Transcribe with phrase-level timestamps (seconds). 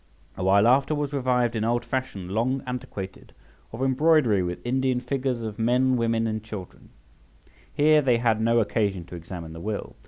[0.35, 3.33] A while after was revived an old fashion, long antiquated,
[3.71, 6.89] of embroidery with Indian figures of men, women, and children
[7.45, 7.51] {79a}.
[7.75, 9.95] Here they had no occasion to examine the will.